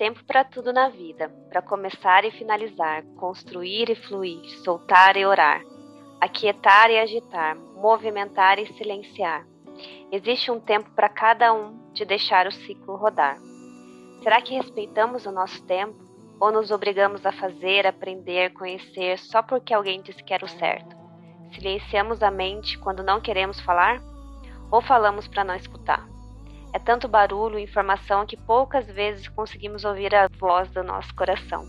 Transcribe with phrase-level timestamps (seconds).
[0.00, 5.60] tempo para tudo na vida, para começar e finalizar, construir e fluir, soltar e orar,
[6.18, 9.46] aquietar e agitar, movimentar e silenciar.
[10.10, 13.36] Existe um tempo para cada um de deixar o ciclo rodar.
[14.22, 15.98] Será que respeitamos o nosso tempo
[16.40, 20.96] ou nos obrigamos a fazer, aprender, conhecer só porque alguém disse que era o certo?
[21.52, 24.00] Silenciamos a mente quando não queremos falar
[24.70, 26.09] ou falamos para não escutar?
[26.72, 31.64] É tanto barulho e informação que poucas vezes conseguimos ouvir a voz do nosso coração.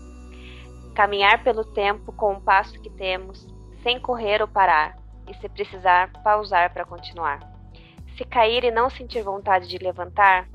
[0.94, 3.46] Caminhar pelo tempo com o passo que temos,
[3.82, 4.96] sem correr ou parar,
[5.28, 7.40] e se precisar, pausar para continuar.
[8.16, 10.48] Se cair e não sentir vontade de levantar,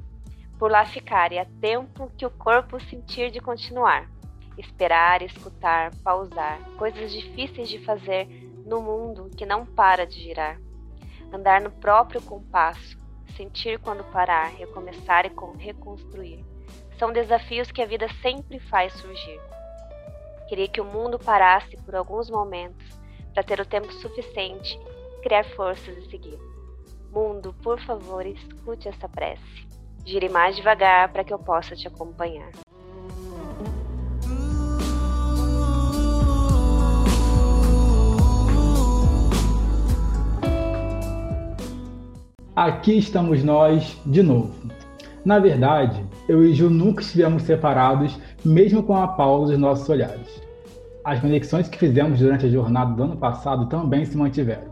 [0.57, 4.09] por lá ficar e a tempo que o corpo sentir de continuar.
[4.57, 8.25] Esperar, escutar, pausar, coisas difíceis de fazer
[8.65, 10.59] no mundo que não para de girar.
[11.31, 12.97] Andar no próprio compasso,
[13.37, 15.31] sentir quando parar, recomeçar e
[15.63, 16.43] reconstruir.
[16.97, 19.39] São desafios que a vida sempre faz surgir.
[20.49, 22.99] Queria que o mundo parasse por alguns momentos
[23.33, 24.79] para ter o tempo suficiente,
[25.21, 26.39] criar forças e seguir.
[27.11, 29.67] Mundo, por favor, escute essa prece.
[30.03, 32.51] Gire mais devagar para que eu possa te acompanhar.
[42.57, 44.51] Aqui estamos nós de novo.
[45.23, 50.41] Na verdade, eu e Ju nunca estivemos separados, mesmo com a pausa dos nossos olhares.
[51.05, 54.71] As conexões que fizemos durante a jornada do ano passado também se mantiveram.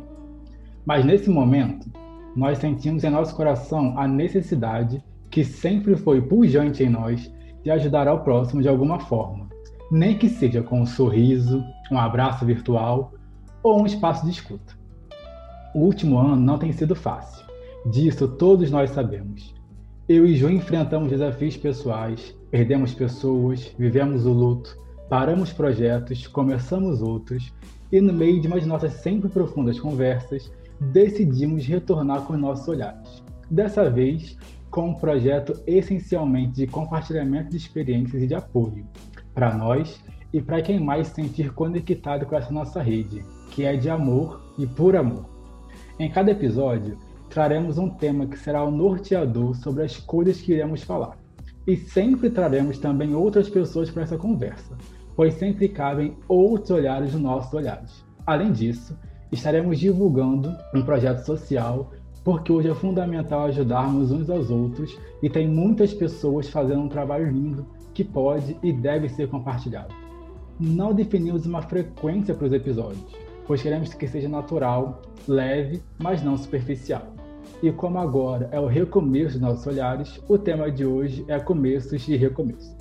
[0.83, 1.87] Mas nesse momento,
[2.35, 7.31] nós sentimos em nosso coração a necessidade, que sempre foi pujante em nós,
[7.63, 9.47] de ajudar ao próximo de alguma forma,
[9.91, 13.13] nem que seja com um sorriso, um abraço virtual
[13.61, 14.73] ou um espaço de escuta.
[15.75, 17.44] O último ano não tem sido fácil
[17.85, 19.53] Disso todos nós sabemos.
[20.09, 24.75] Eu e Ju enfrentamos desafios pessoais, perdemos pessoas, vivemos o luto,
[25.07, 27.53] paramos projetos, começamos outros
[27.91, 33.23] e, no meio de umas nossas sempre profundas conversas, decidimos retornar com nossos olhares.
[33.51, 34.35] Dessa vez,
[34.71, 38.83] com um projeto essencialmente de compartilhamento de experiências e de apoio,
[39.31, 40.01] para nós
[40.33, 44.41] e para quem mais se sentir conectado com essa nossa rede, que é de amor
[44.57, 45.25] e por amor.
[45.99, 46.97] Em cada episódio,
[47.35, 51.17] traremos um tema que será o norteador sobre as coisas que iremos falar.
[51.67, 54.73] E sempre traremos também outras pessoas para essa conversa,
[55.17, 58.05] pois sempre cabem outros olhares nos nossos olhares.
[58.25, 58.97] Além disso,
[59.33, 61.91] estaremos divulgando um projeto social,
[62.23, 67.29] porque hoje é fundamental ajudarmos uns aos outros e tem muitas pessoas fazendo um trabalho
[67.29, 69.93] lindo que pode e deve ser compartilhado.
[70.57, 73.13] Não definimos uma frequência para os episódios,
[73.45, 77.14] pois queremos que seja natural, leve, mas não superficial.
[77.61, 82.07] E como agora é o recomeço dos nossos olhares, o tema de hoje é começos
[82.07, 82.75] e recomeços.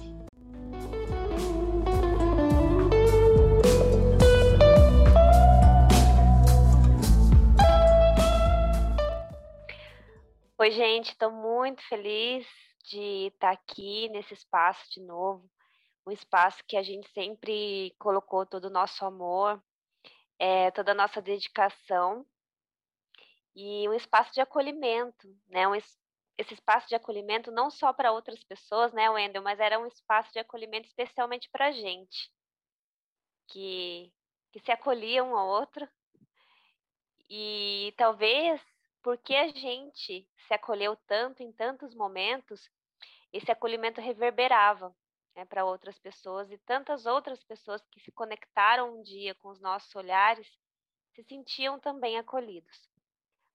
[10.58, 12.46] Oi, gente, estou muito feliz
[12.84, 15.48] de estar aqui nesse espaço de novo,
[16.06, 19.62] um espaço que a gente sempre colocou todo o nosso amor,
[20.38, 22.26] é, toda a nossa dedicação
[23.54, 25.69] e um espaço de acolhimento, né?
[25.69, 29.87] Um, esse espaço de acolhimento não só para outras pessoas, né, Wendel, mas era um
[29.87, 32.31] espaço de acolhimento especialmente para a gente,
[33.48, 34.12] que,
[34.53, 35.88] que se acolhia um ao outro.
[37.31, 38.60] E talvez
[39.03, 42.69] porque a gente se acolheu tanto em tantos momentos,
[43.32, 44.94] esse acolhimento reverberava
[45.37, 49.60] né, para outras pessoas e tantas outras pessoas que se conectaram um dia com os
[49.60, 50.48] nossos olhares
[51.12, 52.94] se sentiam também acolhidos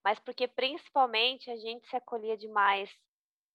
[0.10, 2.90] mas porque principalmente a gente se acolhia demais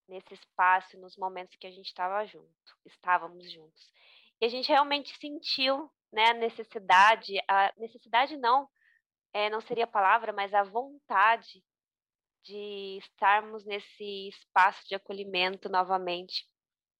[0.07, 2.47] nesse espaço, nos momentos que a gente estava junto,
[2.85, 3.91] estávamos juntos.
[4.39, 8.69] E a gente realmente sentiu né, a necessidade, a necessidade não,
[9.33, 11.61] é, não seria a palavra, mas a vontade
[12.41, 16.47] de estarmos nesse espaço de acolhimento novamente,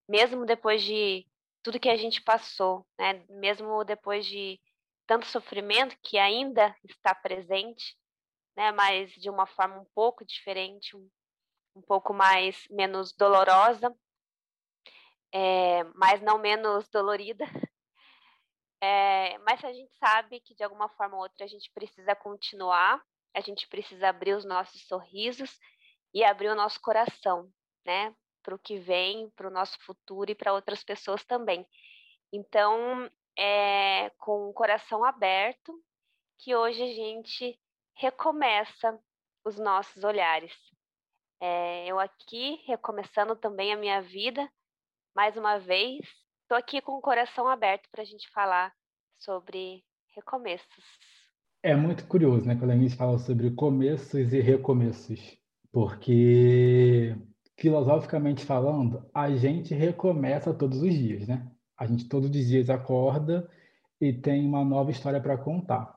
[0.05, 1.25] mesmo depois de
[1.63, 3.23] tudo que a gente passou, né?
[3.29, 4.59] Mesmo depois de
[5.07, 7.95] tanto sofrimento que ainda está presente,
[8.55, 8.71] né?
[8.71, 11.09] Mas de uma forma um pouco diferente, um,
[11.75, 13.95] um pouco mais menos dolorosa,
[15.33, 17.45] é, mas não menos dolorida.
[18.81, 23.01] É, mas a gente sabe que de alguma forma ou outra a gente precisa continuar,
[23.33, 25.57] a gente precisa abrir os nossos sorrisos
[26.13, 27.51] e abrir o nosso coração,
[27.83, 28.13] né?
[28.43, 31.65] Para o que vem, para o nosso futuro e para outras pessoas também.
[32.31, 35.73] Então, é com o coração aberto
[36.37, 37.59] que hoje a gente
[37.95, 38.99] recomeça
[39.45, 40.53] os nossos olhares.
[41.41, 44.49] É, eu aqui recomeçando também a minha vida
[45.15, 45.99] mais uma vez.
[46.41, 48.73] Estou aqui com o coração aberto para a gente falar
[49.17, 49.83] sobre
[50.15, 50.83] recomeços.
[51.63, 55.35] É muito curioso, né, quando a gente fala sobre começos e recomeços,
[55.71, 57.15] porque
[57.57, 61.49] filosoficamente falando, a gente recomeça todos os dias, né?
[61.77, 63.49] A gente todos os dias acorda
[63.99, 65.94] e tem uma nova história para contar.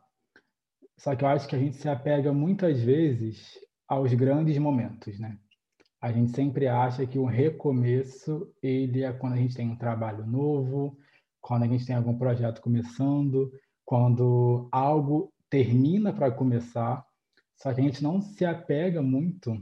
[0.99, 3.57] Só que eu acho que a gente se apega muitas vezes
[3.87, 5.39] aos grandes momentos, né?
[6.01, 10.27] A gente sempre acha que o recomeço ele é quando a gente tem um trabalho
[10.27, 10.97] novo,
[11.41, 13.51] quando a gente tem algum projeto começando,
[13.85, 17.05] quando algo termina para começar.
[17.57, 19.57] Só que a gente não se apega muito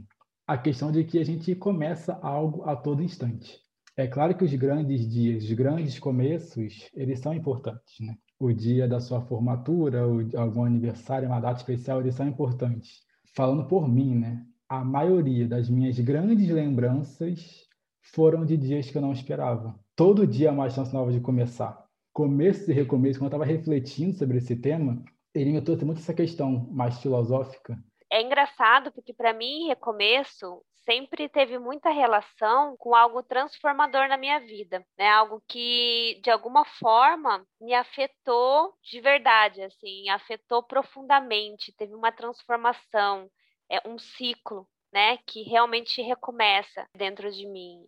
[0.45, 3.59] à questão de que a gente começa algo a todo instante.
[3.95, 8.15] É claro que os grandes dias, os grandes começos, eles são importantes, né?
[8.39, 10.01] O dia da sua formatura,
[10.35, 13.01] algum aniversário, uma data especial, eles são importantes.
[13.35, 14.45] Falando por mim, né?
[14.69, 17.65] A maioria das minhas grandes lembranças
[18.01, 19.77] foram de dias que eu não esperava.
[19.95, 21.83] Todo dia é uma chance nova de começar.
[22.13, 25.03] Começo e recomeço, quando eu estava refletindo sobre esse tema,
[25.33, 27.77] ele me trouxe muito essa questão mais filosófica.
[28.11, 34.39] É engraçado porque para mim recomeço sempre teve muita relação com algo transformador na minha
[34.39, 35.09] vida, né?
[35.09, 43.29] Algo que de alguma forma me afetou de verdade, assim, afetou profundamente, teve uma transformação,
[43.69, 47.85] é um ciclo, né, que realmente recomeça dentro de mim.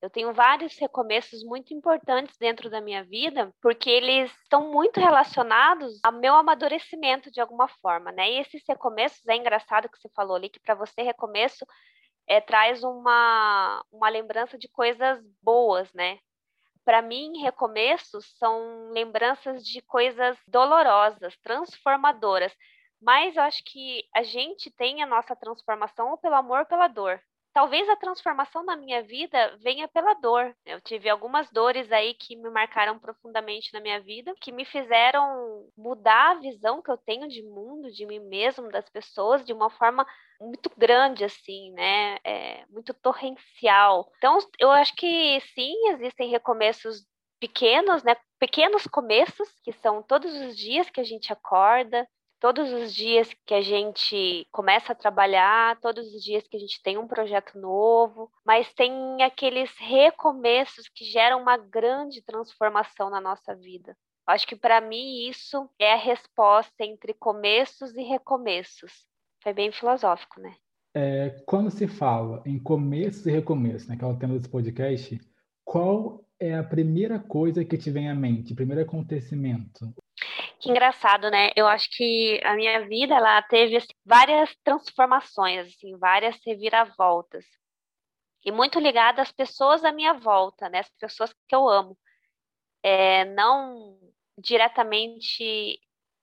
[0.00, 5.98] Eu tenho vários recomeços muito importantes dentro da minha vida, porque eles estão muito relacionados
[6.04, 8.30] ao meu amadurecimento de alguma forma, né?
[8.30, 11.66] E esses recomeços, é engraçado que você falou ali, que para você recomeço
[12.28, 16.18] é, traz uma, uma lembrança de coisas boas, né?
[16.84, 22.52] Para mim, recomeços são lembranças de coisas dolorosas, transformadoras.
[23.00, 27.20] Mas eu acho que a gente tem a nossa transformação pelo amor ou pela dor,
[27.56, 30.54] talvez a transformação na minha vida venha pela dor.
[30.66, 35.66] Eu tive algumas dores aí que me marcaram profundamente na minha vida, que me fizeram
[35.74, 39.70] mudar a visão que eu tenho de mundo, de mim mesmo, das pessoas, de uma
[39.70, 40.06] forma
[40.40, 42.18] muito grande, assim, né?
[42.24, 44.10] É, muito torrencial.
[44.18, 47.04] Então, eu acho que sim, existem recomeços
[47.40, 48.16] pequenos, né?
[48.38, 52.06] Pequenos começos, que são todos os dias que a gente acorda,
[52.40, 56.82] todos os dias que a gente começa a trabalhar, todos os dias que a gente
[56.82, 63.54] tem um projeto novo, mas tem aqueles recomeços que geram uma grande transformação na nossa
[63.54, 63.96] vida.
[64.26, 69.06] Acho que para mim isso é a resposta entre começos e recomeços.
[69.46, 70.56] Foi bem filosófico, né?
[70.92, 75.20] É, quando se fala em começo e recomeço, né, que é tema desse podcast,
[75.64, 79.94] qual é a primeira coisa que te vem à mente, primeiro acontecimento?
[80.58, 81.52] Que engraçado, né?
[81.54, 87.44] Eu acho que a minha vida ela teve assim, várias transformações, assim, várias reviravoltas.
[88.44, 90.80] E muito ligada às pessoas à minha volta, né?
[90.80, 91.96] As pessoas que eu amo.
[92.82, 93.96] É, não
[94.36, 95.78] diretamente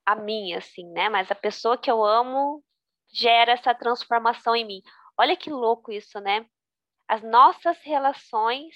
[0.06, 1.08] a mim, assim, né?
[1.08, 2.62] Mas a pessoa que eu amo
[3.13, 4.81] gera essa transformação em mim.
[5.18, 6.45] Olha que louco isso, né?
[7.07, 8.74] As nossas relações,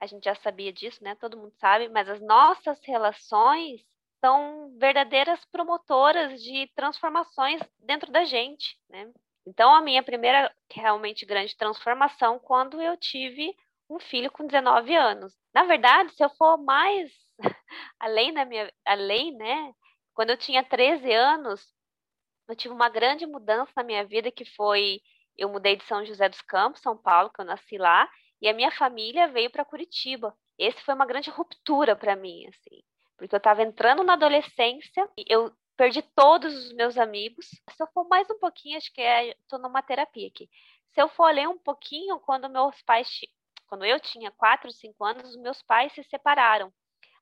[0.00, 1.14] a gente já sabia disso, né?
[1.16, 3.82] Todo mundo sabe, mas as nossas relações
[4.24, 9.12] são verdadeiras promotoras de transformações dentro da gente, né?
[9.46, 13.54] Então, a minha primeira realmente grande transformação quando eu tive
[13.90, 15.34] um filho com 19 anos.
[15.54, 17.12] Na verdade, se eu for mais
[18.00, 19.74] além da minha além, né?
[20.14, 21.60] Quando eu tinha 13 anos,
[22.48, 25.00] eu tive uma grande mudança na minha vida que foi
[25.36, 28.08] eu mudei de São José dos Campos, São Paulo, que eu nasci lá,
[28.40, 30.36] e a minha família veio para Curitiba.
[30.56, 32.84] Esse foi uma grande ruptura para mim, assim
[33.16, 37.46] porque eu estava entrando na adolescência e eu perdi todos os meus amigos.
[37.46, 40.48] Se eu for mais um pouquinho, acho que é, numa terapia aqui.
[40.92, 43.08] Se eu for ler um pouquinho, quando meus pais,
[43.66, 46.72] quando eu tinha 4, 5 anos, os meus pais se separaram.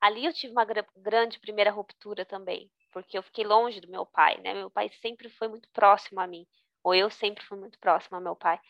[0.00, 4.40] Ali eu tive uma grande primeira ruptura também, porque eu fiquei longe do meu pai,
[4.42, 4.54] né?
[4.54, 6.46] Meu pai sempre foi muito próximo a mim,
[6.84, 8.60] ou eu sempre fui muito próximo ao meu pai.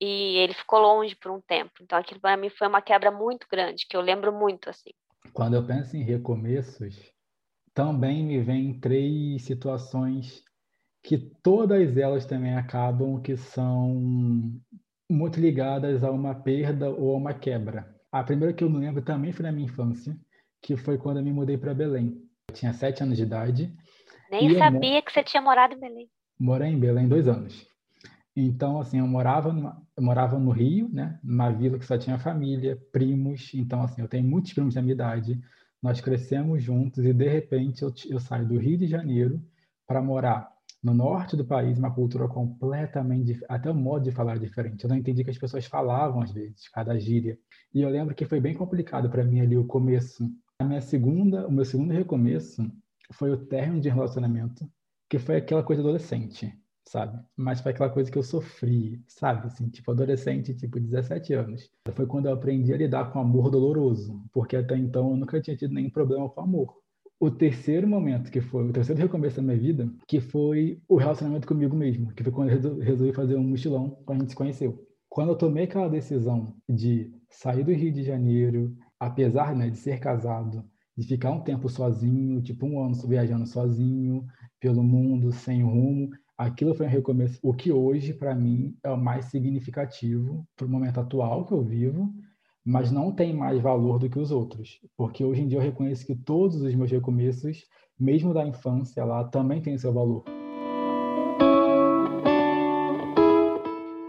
[0.00, 1.72] E ele ficou longe por um tempo.
[1.82, 4.90] Então aquilo para mim foi uma quebra muito grande, que eu lembro muito assim.
[5.32, 7.12] Quando eu penso em recomeços,
[7.74, 10.42] também me vem três situações
[11.02, 13.94] que todas elas também acabam que são
[15.10, 17.94] muito ligadas a uma perda ou a uma quebra.
[18.12, 20.16] A primeira que eu me lembro também foi na minha infância,
[20.62, 22.29] que foi quando eu me mudei para Belém.
[22.50, 23.72] Eu tinha sete anos de idade.
[24.28, 26.10] Nem sabia que você tinha morado em Belém.
[26.38, 27.64] Morei em Belém dois anos.
[28.34, 31.20] Então, assim, eu morava, numa, eu morava no Rio, né?
[31.22, 33.52] Numa vila que só tinha família, primos.
[33.54, 35.40] Então, assim, eu tenho muitos primos da minha idade.
[35.80, 39.40] Nós crescemos juntos e, de repente, eu, eu saio do Rio de Janeiro
[39.86, 40.50] para morar
[40.82, 44.82] no norte do país, uma cultura completamente, até o modo de falar diferente.
[44.82, 47.38] Eu não entendi que as pessoas falavam às vezes, cada gíria.
[47.72, 50.28] E eu lembro que foi bem complicado para mim ali o começo.
[50.60, 52.70] A minha segunda, o meu segundo recomeço
[53.14, 54.70] foi o término de relacionamento,
[55.08, 56.52] que foi aquela coisa adolescente,
[56.86, 57.18] sabe?
[57.34, 59.46] Mas foi aquela coisa que eu sofri, sabe?
[59.46, 61.70] Assim, tipo adolescente, tipo 17 anos.
[61.94, 65.56] Foi quando eu aprendi a lidar com amor doloroso, porque até então eu nunca tinha
[65.56, 66.76] tido nenhum problema com amor
[67.18, 71.46] o terceiro momento, que foi o terceiro recomeço da minha vida, que foi o relacionamento
[71.46, 74.86] comigo mesmo, que foi quando eu resolvi fazer um mochilão quando a gente se conheceu.
[75.06, 79.98] Quando eu tomei aquela decisão de sair do Rio de Janeiro, apesar né, de ser
[79.98, 80.62] casado,
[80.94, 84.26] de ficar um tempo sozinho, tipo um ano viajando sozinho
[84.60, 87.40] pelo mundo, sem rumo, aquilo foi um recomeço.
[87.42, 91.62] O que hoje, para mim, é o mais significativo para o momento atual que eu
[91.62, 92.12] vivo,
[92.62, 96.04] mas não tem mais valor do que os outros, porque hoje em dia eu reconheço
[96.06, 97.64] que todos os meus recomeços,
[97.98, 100.24] mesmo da infância lá, também têm seu valor.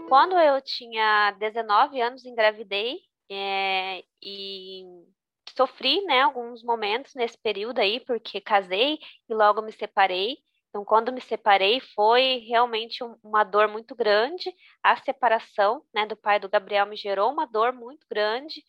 [0.06, 2.98] Quando eu tinha 19 anos, engravidei
[3.34, 4.84] é, e
[5.56, 8.98] sofri, né, alguns momentos nesse período aí, porque casei
[9.28, 10.38] e logo me separei.
[10.68, 14.50] Então, quando me separei, foi realmente uma dor muito grande.
[14.82, 18.64] A separação né, do pai do Gabriel me gerou uma dor muito grande.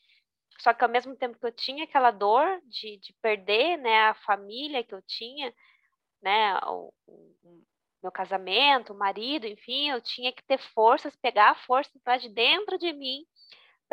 [0.59, 4.13] Só que ao mesmo tempo que eu tinha aquela dor de, de perder né, a
[4.15, 5.53] família que eu tinha,
[6.21, 7.63] né, o, o
[8.03, 12.29] meu casamento, o marido, enfim, eu tinha que ter forças, pegar a força para de
[12.29, 13.25] dentro de mim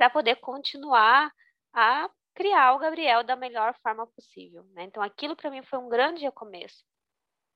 [0.01, 1.31] para poder continuar
[1.75, 4.65] a criar o Gabriel da melhor forma possível.
[4.73, 4.85] Né?
[4.85, 6.83] Então, aquilo para mim foi um grande recomeço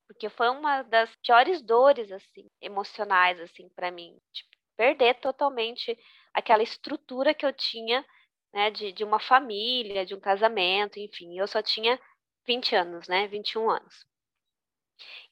[0.07, 5.99] porque foi uma das piores dores assim, emocionais assim para mim, tipo, perder totalmente
[6.35, 8.05] aquela estrutura que eu tinha,
[8.53, 11.99] né, de, de uma família, de um casamento, enfim, eu só tinha
[12.47, 14.07] 20 anos, né, 21 anos.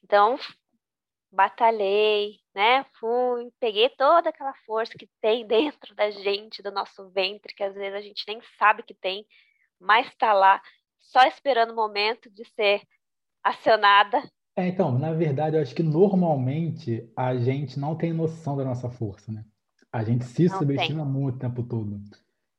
[0.03, 0.39] Então,
[1.33, 2.85] batalhei, né?
[2.99, 7.73] Fui, peguei toda aquela força que tem dentro da gente, do nosso ventre, que às
[7.73, 9.25] vezes a gente nem sabe que tem,
[9.79, 10.61] mas está lá,
[10.99, 12.81] só esperando o momento de ser
[13.43, 14.23] acionada
[14.55, 18.87] é, então, na verdade, eu acho que normalmente a gente não tem noção da nossa
[18.87, 19.43] força, né?
[19.91, 21.11] A gente se Não subestima tem.
[21.11, 21.99] muito o tempo todo.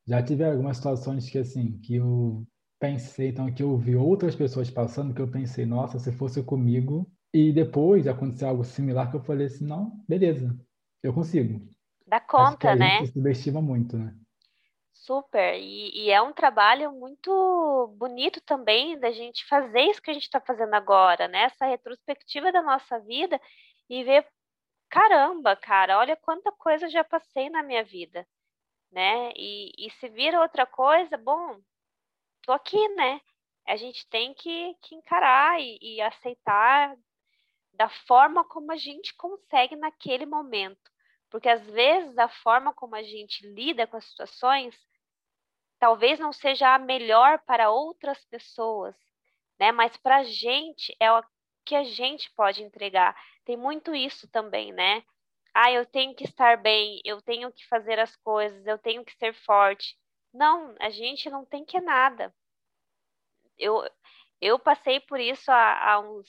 [0.07, 2.45] Já tive algumas situações que, assim, que eu
[2.81, 7.09] pensei, então, que eu vi outras pessoas passando, que eu pensei, nossa, se fosse comigo,
[7.35, 10.57] e depois aconteceu algo similar, que eu falei assim, não, beleza,
[11.03, 11.69] eu consigo.
[12.07, 13.07] Dá Acho que conta, a gente né?
[13.07, 14.15] subestima muito, né?
[14.93, 15.59] Super.
[15.59, 20.23] E, e é um trabalho muito bonito também da gente fazer isso que a gente
[20.23, 21.43] está fazendo agora, né?
[21.43, 23.41] Essa retrospectiva da nossa vida
[23.91, 24.25] e ver,
[24.89, 28.25] caramba, cara, olha quanta coisa eu já passei na minha vida,
[28.93, 29.33] né?
[29.35, 31.59] E, e se vira outra coisa, bom,
[32.43, 33.21] tô aqui, né?
[33.67, 36.97] A gente tem que, que encarar e, e aceitar
[37.77, 40.91] da forma como a gente consegue naquele momento.
[41.31, 44.77] Porque às vezes a forma como a gente lida com as situações
[45.79, 48.97] talvez não seja a melhor para outras pessoas,
[49.59, 49.73] né?
[49.73, 51.23] Mas para a gente é o
[51.65, 53.15] que a gente pode entregar.
[53.45, 55.03] Tem muito isso também, né?
[55.53, 59.13] Ah, eu tenho que estar bem, eu tenho que fazer as coisas, eu tenho que
[59.17, 59.97] ser forte.
[60.33, 62.35] Não, a gente não tem que nada.
[63.59, 63.89] Eu,
[64.41, 66.29] eu passei por isso há, há uns,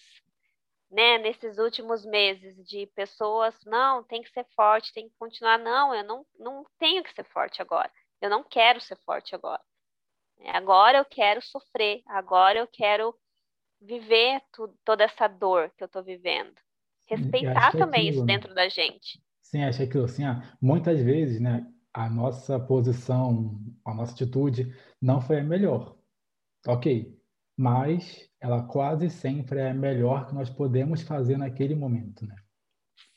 [0.90, 5.58] né, nesses últimos meses, de pessoas, não, tem que ser forte, tem que continuar.
[5.58, 7.92] Não, eu não, não tenho que ser forte agora.
[8.22, 9.62] Eu não quero ser forte agora.
[10.48, 13.16] Agora eu quero sofrer, agora eu quero
[13.82, 16.54] viver tu, toda essa dor que eu estou vivendo.
[17.08, 18.34] Respeitar é também isso aquilo, né?
[18.34, 19.22] dentro da gente.
[19.42, 24.14] Sim, acho que é aquilo, assim, ah, muitas vezes, né, a nossa posição, a nossa
[24.14, 25.96] atitude não foi a melhor.
[26.68, 27.16] Ok,
[27.56, 32.36] mas ela quase sempre é a melhor que nós podemos fazer naquele momento, né?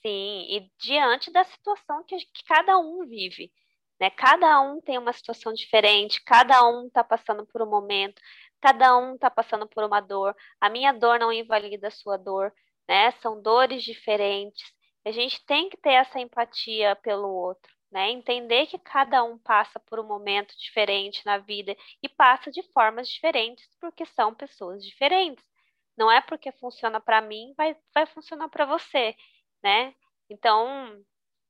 [0.00, 3.52] Sim, e diante da situação que, que cada um vive,
[4.00, 4.08] né?
[4.10, 8.20] Cada um tem uma situação diferente, cada um está passando por um momento,
[8.60, 10.34] cada um está passando por uma dor.
[10.60, 12.50] A minha dor não invalida a sua dor,
[12.88, 13.10] né?
[13.20, 14.64] São dores diferentes.
[15.04, 18.10] A gente tem que ter essa empatia pelo outro, né?
[18.10, 23.08] Entender que cada um passa por um momento diferente na vida e passa de formas
[23.08, 25.44] diferentes porque são pessoas diferentes.
[25.96, 29.14] Não é porque funciona para mim, vai, vai funcionar para você,
[29.62, 29.94] né?
[30.30, 31.02] Então,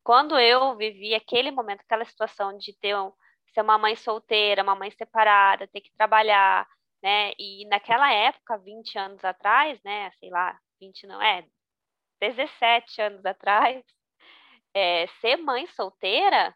[0.04, 3.12] quando eu vivi aquele momento, aquela situação de ter um,
[3.54, 6.66] ser uma mãe solteira, uma mãe separada, ter que trabalhar,
[7.02, 7.33] né?
[7.38, 10.11] E naquela época, 20 anos atrás, né?
[10.12, 11.45] Sei lá, 20 não é,
[12.21, 13.85] 17 anos atrás,
[14.75, 16.54] é, ser mãe solteira,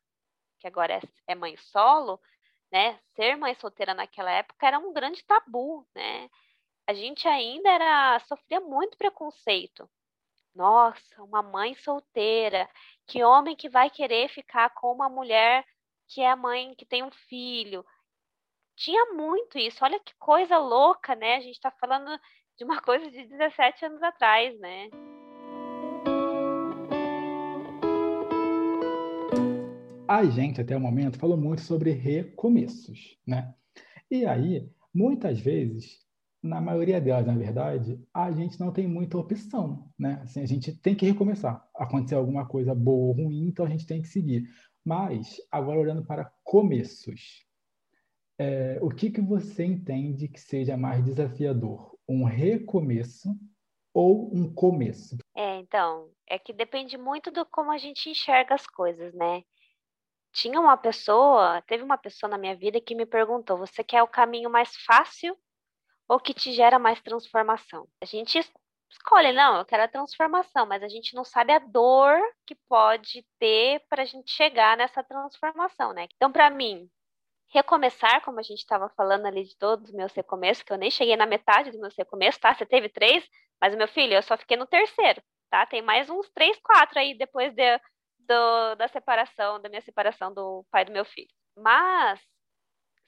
[0.60, 2.20] que agora é, é mãe solo,
[2.72, 2.98] né?
[3.16, 6.28] Ser mãe solteira naquela época era um grande tabu, né?
[6.86, 9.88] A gente ainda era sofria muito preconceito,
[10.54, 12.68] Nossa, uma mãe solteira.
[13.06, 15.64] Que homem que vai querer ficar com uma mulher
[16.08, 17.84] que é mãe que tem um filho?
[18.76, 19.84] Tinha muito isso.
[19.84, 21.36] Olha que coisa louca, né?
[21.36, 22.18] A gente está falando
[22.58, 24.88] de uma coisa de 17 anos atrás, né?
[30.12, 33.54] A gente, até o momento, falou muito sobre recomeços, né?
[34.10, 36.06] E aí, muitas vezes,
[36.42, 40.20] na maioria delas, na verdade, a gente não tem muita opção, né?
[40.22, 41.66] Assim, a gente tem que recomeçar.
[41.74, 44.46] Acontecer alguma coisa boa ou ruim, então a gente tem que seguir.
[44.84, 47.46] Mas, agora olhando para começos,
[48.38, 51.96] é, o que, que você entende que seja mais desafiador?
[52.06, 53.34] Um recomeço
[53.94, 55.16] ou um começo?
[55.34, 59.42] É, então, é que depende muito do como a gente enxerga as coisas, né?
[60.32, 64.08] Tinha uma pessoa, teve uma pessoa na minha vida que me perguntou: você quer o
[64.08, 65.36] caminho mais fácil
[66.08, 67.86] ou que te gera mais transformação?
[68.00, 68.38] A gente
[68.90, 73.26] escolhe, não, eu quero a transformação, mas a gente não sabe a dor que pode
[73.38, 76.06] ter para a gente chegar nessa transformação, né?
[76.16, 76.88] Então, para mim,
[77.52, 80.90] recomeçar, como a gente estava falando ali de todos os meus recomeços, que eu nem
[80.90, 82.54] cheguei na metade dos meus recomeços, tá?
[82.54, 83.24] Você teve três,
[83.60, 85.66] mas meu filho, eu só fiquei no terceiro, tá?
[85.66, 87.80] Tem mais uns três, quatro aí depois de,
[88.26, 91.30] do, da separação, da minha separação do pai do meu filho.
[91.56, 92.20] Mas,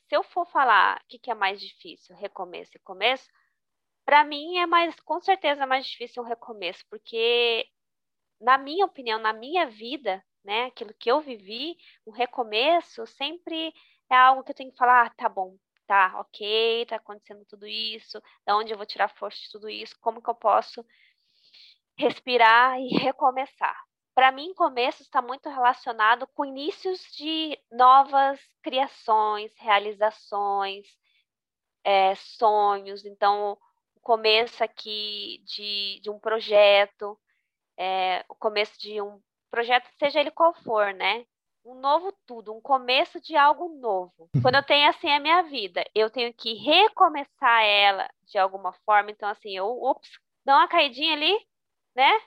[0.08, 3.28] se eu for falar o que, que é mais difícil, recomeço e começo,
[4.04, 7.66] para mim é mais, com certeza, mais difícil um recomeço, porque,
[8.40, 13.72] na minha opinião, na minha vida, né, aquilo que eu vivi, um recomeço sempre
[14.10, 15.56] é algo que eu tenho que falar, ah, tá bom,
[15.86, 19.96] tá, ok, tá acontecendo tudo isso, da onde eu vou tirar força de tudo isso,
[20.00, 20.84] como que eu posso
[21.98, 23.76] respirar e recomeçar.
[24.14, 30.86] Para mim, começo está muito relacionado com inícios de novas criações, realizações,
[31.82, 33.04] é, sonhos.
[33.04, 33.58] Então,
[33.96, 37.18] o começo aqui de, de um projeto,
[37.76, 41.26] é, o começo de um projeto, seja ele qual for, né?
[41.64, 44.28] um novo tudo, um começo de algo novo.
[44.42, 49.10] Quando eu tenho assim a minha vida, eu tenho que recomeçar ela de alguma forma.
[49.10, 50.10] Então, assim, eu, ops,
[50.44, 51.34] dá uma caidinha ali,
[51.96, 52.20] né?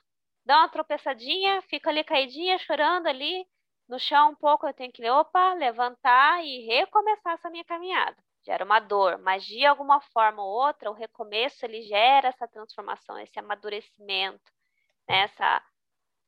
[0.47, 3.45] Dá uma tropeçadinha, fica ali caidinha, chorando ali
[3.86, 4.65] no chão um pouco.
[4.65, 8.15] Eu tenho que, opa, levantar e recomeçar essa minha caminhada.
[8.45, 13.19] Gera uma dor, mas de alguma forma ou outra, o recomeço ele gera essa transformação,
[13.19, 14.49] esse amadurecimento,
[15.10, 15.23] né?
[15.23, 15.62] essa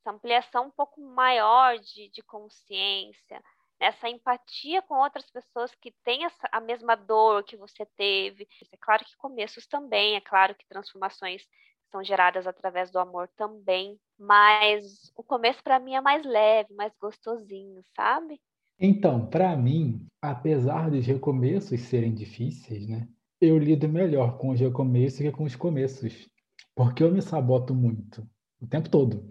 [0.01, 3.41] essa ampliação um pouco maior de, de consciência,
[3.79, 8.47] essa empatia com outras pessoas que têm essa, a mesma dor que você teve.
[8.71, 11.45] É claro que começos também, é claro que transformações
[11.91, 16.91] são geradas através do amor também, mas o começo para mim é mais leve, mais
[16.99, 18.39] gostosinho, sabe?
[18.79, 23.07] Então, para mim, apesar dos recomeços serem difíceis, né?
[23.39, 26.29] Eu lido melhor com os recomeços que com os começos,
[26.75, 28.27] porque eu me saboto muito
[28.61, 29.25] o tempo todo.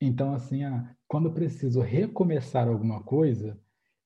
[0.00, 3.58] Então, assim, ah, quando eu preciso recomeçar alguma coisa,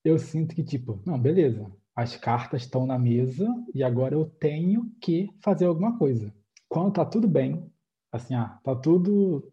[0.04, 4.90] eu sinto que, tipo, não, beleza, as cartas estão na mesa e agora eu tenho
[5.00, 6.32] que fazer alguma coisa.
[6.68, 7.68] Quando tá tudo bem,
[8.12, 9.52] assim, ah, tá tudo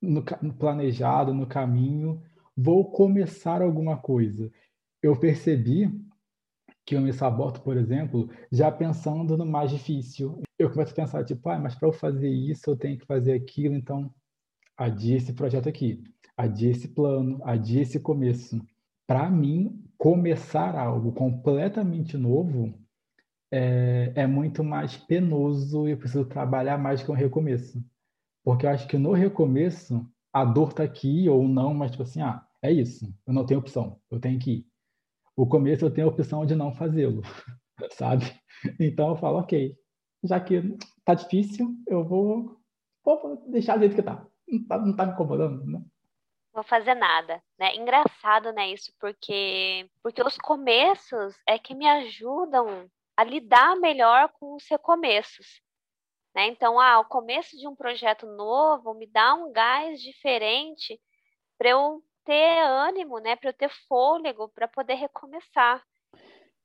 [0.00, 0.22] no,
[0.54, 2.22] planejado, no caminho,
[2.56, 4.50] vou começar alguma coisa.
[5.02, 5.90] Eu percebi
[6.84, 10.40] que eu me saboto, por exemplo, já pensando no mais difícil.
[10.58, 13.32] Eu começo a pensar, tipo, ah, mas para eu fazer isso, eu tenho que fazer
[13.32, 14.12] aquilo, então
[14.76, 16.02] adia esse projeto aqui,
[16.36, 18.64] adia esse plano, adia esse começo.
[19.06, 22.74] Para mim, começar algo completamente novo
[23.50, 27.82] é, é, muito mais penoso e eu preciso trabalhar mais que um recomeço.
[28.46, 32.22] Porque eu acho que no recomeço, a dor está aqui ou não, mas tipo assim,
[32.22, 34.66] ah, é isso, eu não tenho opção, eu tenho que ir.
[35.34, 37.22] O começo eu tenho a opção de não fazê-lo,
[37.98, 38.24] sabe?
[38.78, 39.76] Então eu falo, ok,
[40.22, 40.62] já que
[41.04, 42.56] tá difícil, eu vou,
[43.04, 45.82] vou deixar do jeito que tá não tá, não tá me incomodando, né?
[46.54, 47.74] Vou fazer nada, né?
[47.74, 54.54] Engraçado, né, isso, porque porque os começos é que me ajudam a lidar melhor com
[54.54, 55.60] os recomeços.
[56.36, 56.48] Né?
[56.48, 61.00] Então, ah, o começo de um projeto novo me dá um gás diferente
[61.56, 63.36] para eu ter ânimo, né?
[63.36, 65.82] Para eu ter fôlego para poder recomeçar.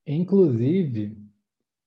[0.06, 1.16] Inclusive,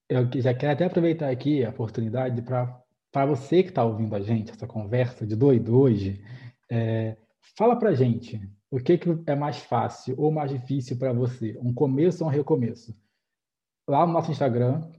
[0.09, 4.51] eu já quero até aproveitar aqui a oportunidade para você que está ouvindo a gente,
[4.51, 6.25] essa conversa de doido hoje,
[6.71, 7.19] é,
[7.55, 11.75] fala para gente o que, que é mais fácil ou mais difícil para você, um
[11.75, 12.97] começo ou um recomeço.
[13.87, 14.91] Lá no nosso Instagram,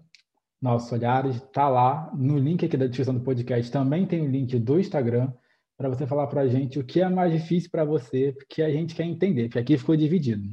[0.62, 4.58] nossos olhares, está lá no link aqui da descrição do podcast, também tem o link
[4.60, 5.32] do Instagram
[5.78, 8.72] para você falar para a gente o que é mais difícil para você, porque a
[8.72, 10.48] gente quer entender, porque aqui ficou dividido.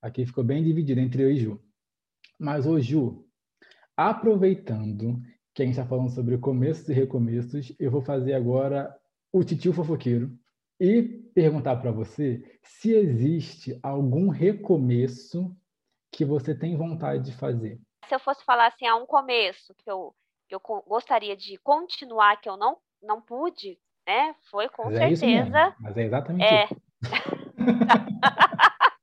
[0.00, 1.60] Aqui ficou bem dividido entre eu e Ju.
[2.38, 3.24] Mas, ô Ju,
[3.96, 5.22] aproveitando
[5.54, 8.92] que a gente está falando sobre começos e recomeços, eu vou fazer agora
[9.32, 10.36] o titio fofoqueiro
[10.80, 11.02] e
[11.34, 15.54] perguntar para você se existe algum recomeço
[16.10, 17.80] que você tem vontade de fazer.
[18.12, 20.14] Se eu fosse falar assim, há um começo que eu,
[20.46, 24.36] que eu gostaria de continuar, que eu não, não pude, né?
[24.50, 25.58] Foi com Mas é certeza.
[25.58, 26.64] É Mas é exatamente é.
[26.64, 26.82] isso.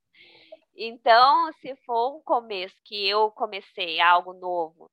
[0.78, 4.92] então, se for um começo que eu comecei algo novo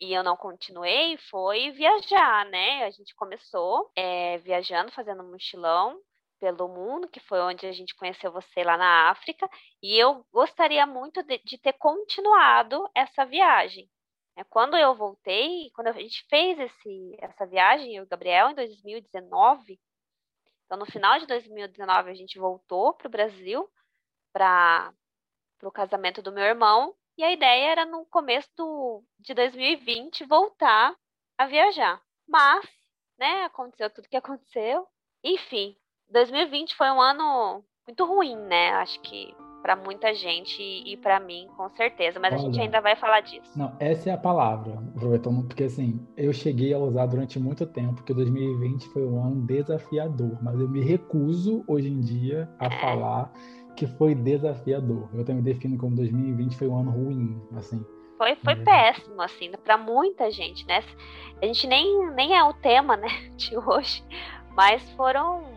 [0.00, 2.84] e eu não continuei, foi viajar, né?
[2.84, 6.00] A gente começou é, viajando, fazendo mochilão
[6.42, 9.48] pelo mundo, que foi onde a gente conheceu você lá na África,
[9.80, 13.88] e eu gostaria muito de, de ter continuado essa viagem.
[14.36, 18.50] É, quando eu voltei, quando a gente fez esse, essa viagem, eu e o Gabriel,
[18.50, 19.78] em 2019,
[20.66, 23.70] então no final de 2019 a gente voltou para o Brasil
[24.32, 24.92] para
[25.62, 30.96] o casamento do meu irmão, e a ideia era no começo do, de 2020 voltar
[31.38, 32.02] a viajar.
[32.26, 32.66] Mas,
[33.16, 34.88] né, aconteceu tudo que aconteceu.
[35.22, 35.76] Enfim,
[36.10, 38.70] 2020 foi um ano muito ruim, né?
[38.74, 42.18] Acho que para muita gente e para mim, com certeza.
[42.18, 43.56] Mas Olha, a gente ainda vai falar disso.
[43.56, 48.02] Não, essa é a palavra, aproveitando, porque assim, eu cheguei a usar durante muito tempo
[48.02, 52.80] que 2020 foi um ano desafiador, mas eu me recuso hoje em dia a é.
[52.80, 53.32] falar
[53.76, 55.08] que foi desafiador.
[55.14, 57.84] Eu também defino como 2020 foi um ano ruim, assim.
[58.18, 58.56] Foi, foi é.
[58.56, 60.82] péssimo, assim, para muita gente, né?
[61.40, 64.04] A gente nem, nem é o tema, né, de hoje,
[64.54, 65.51] mas foram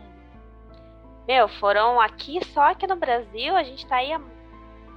[1.26, 4.20] meu, foram aqui, só aqui no Brasil, a gente está aí a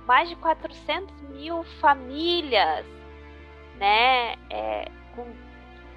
[0.05, 2.85] mais de 400 mil famílias,
[3.75, 5.25] né, é, com,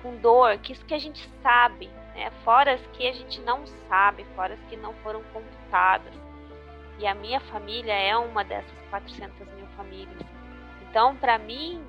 [0.03, 3.67] com dor, que isso que a gente sabe, né, fora as que a gente não
[3.89, 6.13] sabe, fora as que não foram computadas.
[6.99, 10.21] E a minha família é uma dessas 400 mil famílias.
[10.89, 11.83] Então, para mim,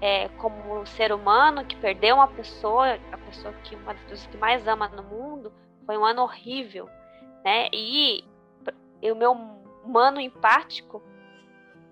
[0.00, 4.36] é, como ser humano que perdeu uma pessoa, a pessoa que uma das pessoas que
[4.36, 5.52] mais ama no mundo,
[5.84, 6.88] foi um ano horrível
[7.44, 7.68] né?
[7.72, 8.24] E
[9.02, 9.32] o meu
[9.84, 11.02] humano empático,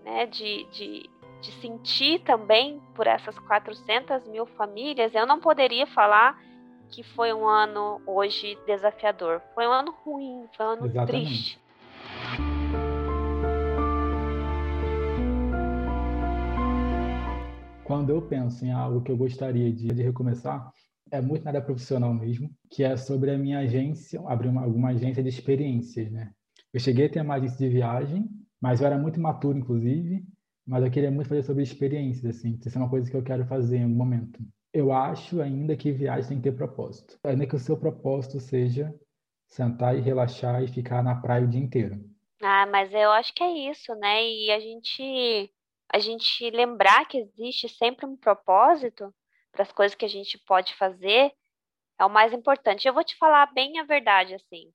[0.05, 6.39] né, de, de, de sentir também por essas 400 mil famílias, eu não poderia falar
[6.89, 9.41] que foi um ano hoje desafiador.
[9.55, 11.27] Foi um ano ruim, foi um ano Exatamente.
[11.27, 11.67] triste.
[17.85, 20.73] Quando eu penso em algo que eu gostaria de, de recomeçar,
[21.11, 24.91] é muito na área profissional mesmo, que é sobre a minha agência, abrir uma, alguma
[24.91, 26.33] agência de experiências, né?
[26.73, 28.29] Eu cheguei a ter uma agência de viagem,
[28.61, 30.25] mas eu era muito maturo, inclusive,
[30.67, 33.47] mas eu queria muito fazer sobre experiências, assim, isso é uma coisa que eu quero
[33.47, 34.41] fazer em algum momento.
[34.73, 38.93] Eu acho ainda que viagem tem que ter propósito, ainda que o seu propósito seja
[39.49, 42.05] sentar e relaxar e ficar na praia o dia inteiro.
[42.43, 44.23] Ah, mas eu acho que é isso, né?
[44.23, 45.51] E a gente
[45.93, 49.15] a gente lembrar que existe sempre um propósito
[49.57, 51.33] para as coisas que a gente pode fazer
[51.99, 52.87] é o mais importante.
[52.87, 54.71] Eu vou te falar bem a verdade assim.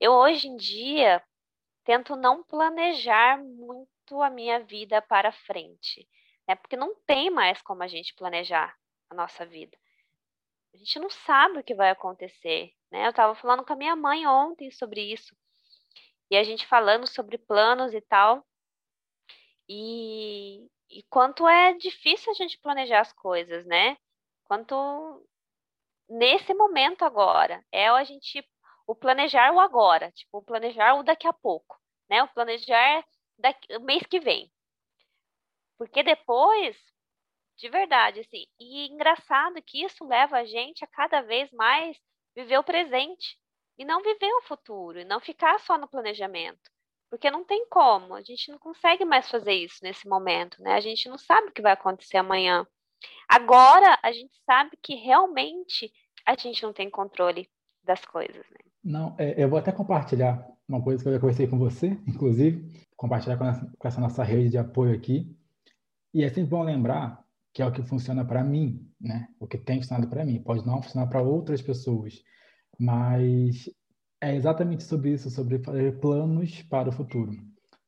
[0.00, 1.22] Eu hoje em dia
[1.84, 6.08] tento não planejar muito a minha vida para frente,
[6.48, 6.54] né?
[6.54, 8.74] Porque não tem mais como a gente planejar
[9.10, 9.76] a nossa vida.
[10.72, 13.06] A gente não sabe o que vai acontecer, né?
[13.06, 15.36] Eu estava falando com a minha mãe ontem sobre isso.
[16.30, 18.44] E a gente falando sobre planos e tal.
[19.68, 23.98] E, e quanto é difícil a gente planejar as coisas, né?
[24.54, 25.26] Quanto
[26.08, 27.64] nesse momento agora.
[27.72, 28.46] É a gente
[28.86, 31.76] o planejar o agora, tipo, o planejar o daqui a pouco,
[32.08, 32.22] né?
[32.22, 33.04] O planejar
[33.38, 34.50] daqui, o mês que vem.
[35.76, 36.76] Porque depois,
[37.56, 41.96] de verdade, assim, e engraçado que isso leva a gente a cada vez mais
[42.36, 43.36] viver o presente
[43.76, 46.70] e não viver o futuro, e não ficar só no planejamento.
[47.10, 50.74] Porque não tem como, a gente não consegue mais fazer isso nesse momento, né?
[50.74, 52.64] A gente não sabe o que vai acontecer amanhã.
[53.28, 55.92] Agora a gente sabe que realmente
[56.26, 57.48] a gente não tem controle
[57.82, 58.36] das coisas.
[58.36, 58.58] Né?
[58.82, 62.70] Não, é, eu vou até compartilhar uma coisa que eu já conversei com você, inclusive,
[62.96, 65.36] compartilhar com essa, com essa nossa rede de apoio aqui.
[66.12, 69.28] E é sempre bom lembrar que é o que funciona para mim, né?
[69.38, 70.42] O que tem funcionado para mim.
[70.42, 72.22] Pode não funcionar para outras pessoas,
[72.78, 73.68] mas
[74.20, 77.32] é exatamente sobre isso, sobre fazer planos para o futuro.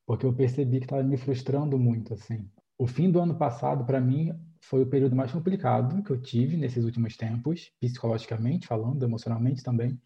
[0.06, 2.48] Porque eu percebi que estava me frustrando muito, assim.
[2.78, 4.32] O fim do ano passado, para mim,
[4.68, 9.98] foi o período mais complicado que eu tive nesses últimos tempos, psicologicamente falando, emocionalmente também.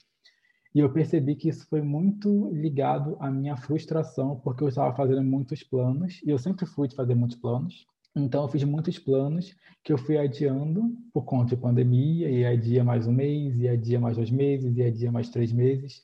[0.75, 5.23] E eu percebi que isso foi muito ligado à minha frustração, porque eu estava fazendo
[5.23, 7.87] muitos planos, e eu sempre fui de fazer muitos planos.
[8.15, 12.85] Então, eu fiz muitos planos que eu fui adiando por conta de pandemia, e adia
[12.85, 16.03] mais um mês, e adia mais dois meses, e adia mais três meses.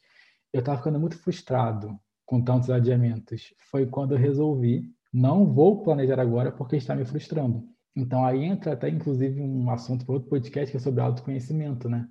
[0.51, 3.55] Eu estava ficando muito frustrado com tantos adiamentos.
[3.71, 7.76] Foi quando eu resolvi, não vou planejar agora porque está me frustrando.
[7.97, 12.09] Então aí entra até inclusive um assunto para outro podcast que é sobre autoconhecimento, né?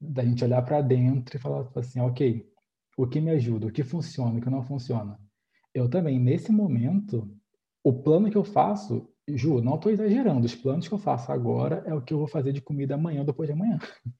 [0.00, 2.46] da gente olhar para dentro e falar assim, ok,
[2.96, 5.18] o que me ajuda, o que funciona, o que não funciona.
[5.74, 7.28] Eu também, nesse momento,
[7.82, 11.82] o plano que eu faço, Ju, não estou exagerando, os planos que eu faço agora
[11.86, 13.78] é o que eu vou fazer de comida amanhã ou depois de amanhã.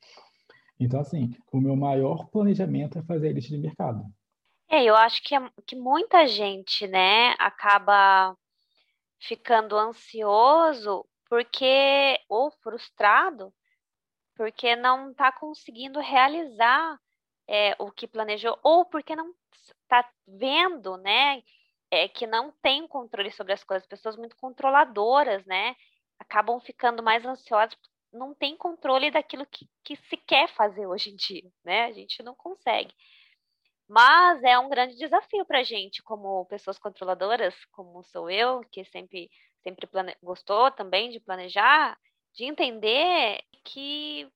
[0.81, 4.05] Então, assim, o meu maior planejamento é fazer a lista de mercado.
[4.71, 8.37] É, eu acho que, é, que muita gente, né, acaba
[9.21, 13.53] ficando ansioso porque, ou frustrado,
[14.35, 16.99] porque não está conseguindo realizar
[17.47, 19.35] é, o que planejou, ou porque não
[19.83, 21.43] está vendo, né,
[21.91, 25.75] é, que não tem controle sobre as coisas, pessoas muito controladoras, né,
[26.19, 27.77] acabam ficando mais ansiosas,
[28.13, 32.23] não tem controle daquilo que, que se quer fazer hoje em dia, né, a gente
[32.23, 32.95] não consegue.
[33.89, 38.85] Mas é um grande desafio para a gente, como pessoas controladoras, como sou eu, que
[38.85, 39.31] sempre,
[39.63, 40.15] sempre plane...
[40.23, 41.99] gostou também de planejar,
[42.35, 44.31] de entender que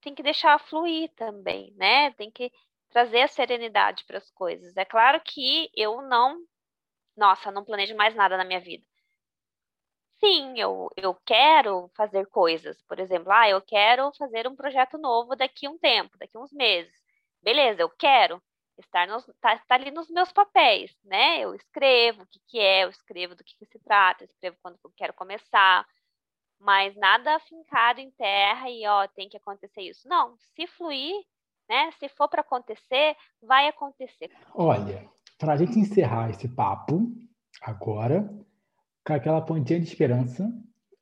[0.00, 2.12] tem que deixar fluir também, né?
[2.12, 2.50] Tem que
[2.90, 4.76] trazer a serenidade para as coisas.
[4.76, 6.38] É claro que eu não,
[7.16, 8.84] nossa, não planejo mais nada na minha vida.
[10.18, 12.80] Sim, eu, eu quero fazer coisas.
[12.82, 16.40] Por exemplo, ah, eu quero fazer um projeto novo daqui a um tempo, daqui a
[16.40, 16.94] uns meses.
[17.42, 18.42] Beleza, eu quero
[18.78, 21.40] estar nos, tá, tá, ali nos meus papéis, né?
[21.40, 24.56] Eu escrevo o que, que é, eu escrevo do que, que se trata, eu escrevo
[24.62, 25.86] quando eu quero começar,
[26.58, 30.08] mas nada fincado em terra e ó, tem que acontecer isso.
[30.08, 31.14] Não, se fluir,
[31.68, 31.90] né?
[31.92, 34.30] Se for para acontecer, vai acontecer.
[34.54, 35.08] Olha,
[35.38, 37.12] para a gente encerrar esse papo
[37.62, 38.28] agora,
[39.06, 40.50] com aquela pontinha de esperança,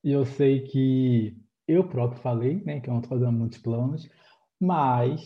[0.02, 4.08] e eu sei que eu próprio falei, né, que eu não estou fazendo muitos planos,
[4.61, 5.20] mas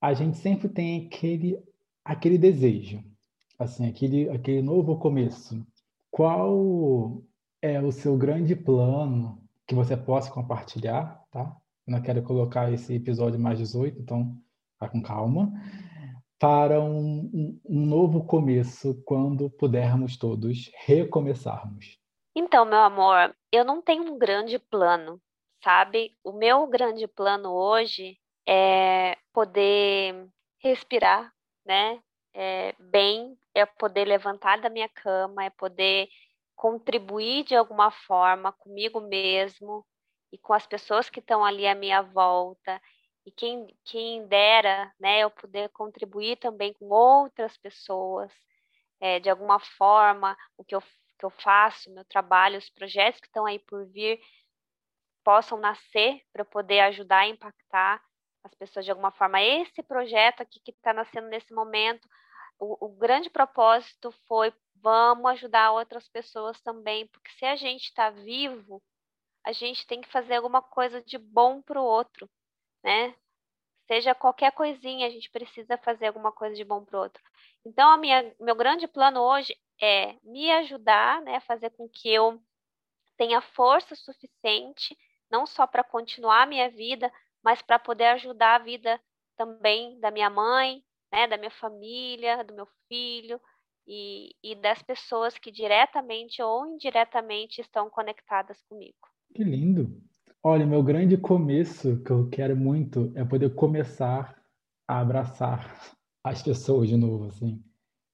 [0.00, 1.58] a gente sempre tem aquele
[2.04, 3.02] aquele desejo,
[3.58, 5.66] assim, aquele, aquele novo começo.
[6.10, 7.22] Qual
[7.62, 11.56] é o seu grande plano que você possa compartilhar, tá?
[11.86, 14.36] Eu não quero colocar esse episódio mais 18, então
[14.78, 15.50] vá com calma.
[16.38, 21.98] Para um, um, um novo começo, quando pudermos todos recomeçarmos.
[22.36, 25.20] Então, meu amor, eu não tenho um grande plano,
[25.62, 26.12] sabe?
[26.22, 31.32] O meu grande plano hoje é poder respirar
[31.64, 32.00] né?
[32.34, 36.08] É, bem, é poder levantar da minha cama, é poder
[36.56, 39.86] contribuir de alguma forma comigo mesmo
[40.32, 42.80] e com as pessoas que estão ali à minha volta.
[43.26, 48.32] E quem, quem dera, né, eu poder contribuir também com outras pessoas,
[49.00, 50.80] é, de alguma forma, o que eu,
[51.18, 54.20] que eu faço, meu trabalho, os projetos que estão aí por vir,
[55.24, 58.02] possam nascer para poder ajudar a impactar
[58.44, 59.42] as pessoas de alguma forma.
[59.42, 62.08] Esse projeto aqui que está nascendo nesse momento,
[62.58, 68.10] o, o, grande propósito foi vamos ajudar outras pessoas também, porque se a gente está
[68.10, 68.82] vivo,
[69.44, 72.30] a gente tem que fazer alguma coisa de bom para o outro,
[72.82, 73.14] né?
[73.86, 77.22] Seja qualquer coisinha, a gente precisa fazer alguma coisa de bom para o outro.
[77.64, 82.40] Então, a minha, meu grande plano hoje é me ajudar, né, fazer com que eu
[83.16, 84.96] tenha força suficiente,
[85.30, 87.12] não só para continuar a minha vida,
[87.44, 89.00] mas para poder ajudar a vida
[89.36, 93.40] também da minha mãe, né, da minha família, do meu filho
[93.86, 98.96] e, e das pessoas que diretamente ou indiretamente estão conectadas comigo.
[99.34, 100.00] Que lindo!
[100.42, 104.40] Olha, meu grande começo que eu quero muito é poder começar
[104.86, 107.62] a abraçar as pessoas de novo, assim.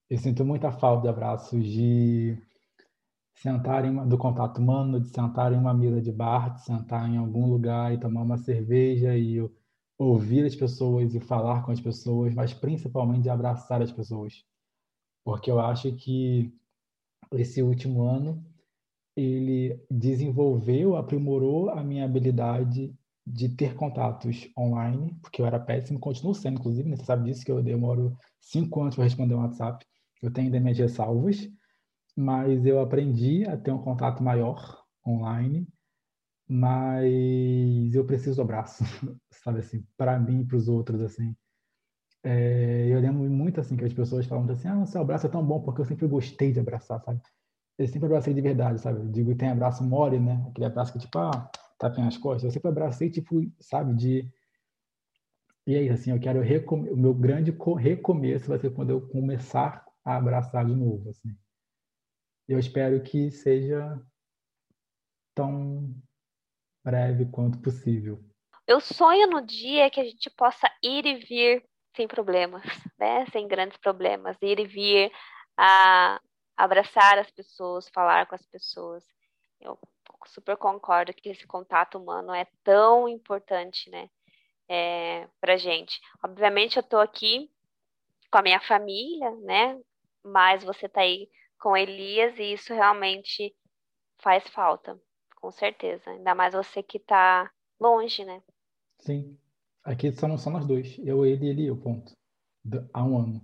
[0.09, 2.37] Eu sinto muita falta de abraços, de
[3.41, 7.17] sentar em do contato humano, de sentar em uma mesa de bar, de sentar em
[7.17, 9.39] algum lugar e tomar uma cerveja e
[9.97, 14.45] ouvir as pessoas e falar com as pessoas, mas principalmente de abraçar as pessoas.
[15.23, 16.53] Porque eu acho que
[17.33, 18.45] esse último ano
[19.15, 22.93] ele desenvolveu, aprimorou a minha habilidade
[23.25, 26.95] de ter contatos online, porque eu era péssimo, continuo sendo, inclusive, né?
[26.95, 29.85] você sabe disso, que eu demoro cinco anos para responder um WhatsApp.
[30.21, 31.49] Eu tenho minhas ressalvas,
[32.21, 35.67] mas eu aprendi a ter um contato maior online,
[36.47, 38.83] mas eu preciso do abraço,
[39.43, 41.35] sabe assim, para mim e para os outros, assim.
[42.23, 45.43] É, eu lembro muito, assim, que as pessoas falam assim, ah, seu abraço é tão
[45.43, 47.19] bom porque eu sempre gostei de abraçar, sabe?
[47.75, 48.99] Eu sempre abracei de verdade, sabe?
[48.99, 50.45] Eu digo, tem abraço mole, né?
[50.49, 52.43] Aquele abraço que, tipo, ah, tapem as costas.
[52.43, 54.31] Eu sempre abracei, tipo, sabe, de...
[55.65, 56.41] E aí, assim, eu quero...
[56.91, 61.35] O meu grande recomeço vai ser quando eu começar a abraçar de novo, assim.
[62.51, 63.99] Eu espero que seja
[65.35, 65.93] tão
[66.83, 68.23] breve quanto possível.
[68.67, 72.63] Eu sonho no dia que a gente possa ir e vir sem problemas,
[72.99, 73.25] né?
[73.31, 75.11] Sem grandes problemas, ir e vir
[75.57, 76.19] a
[76.57, 79.03] abraçar as pessoas, falar com as pessoas.
[79.59, 79.77] Eu
[80.27, 84.09] super concordo que esse contato humano é tão importante, né?
[84.71, 85.99] é, para gente.
[86.23, 87.51] Obviamente, eu estou aqui
[88.31, 89.77] com a minha família, né?
[90.23, 91.29] Mas você está aí
[91.61, 93.55] com Elias e isso realmente
[94.21, 94.99] faz falta,
[95.35, 96.09] com certeza.
[96.09, 98.41] Ainda mais você que está longe, né?
[98.99, 99.37] Sim.
[99.83, 100.97] Aqui só nós dois.
[100.99, 102.11] Eu, ele e ele eu, ponto.
[102.93, 103.41] Há um ano.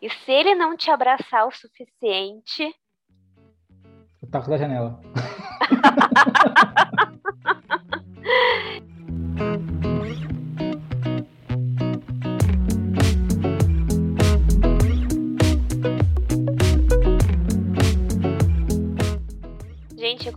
[0.00, 2.74] E se ele não te abraçar o suficiente.
[4.20, 5.00] Eu taco da janela.